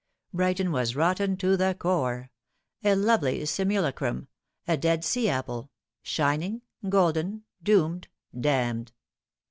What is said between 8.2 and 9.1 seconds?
damned.